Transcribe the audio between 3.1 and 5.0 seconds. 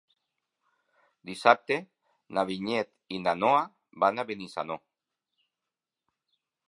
i na Noa van a Benissanó.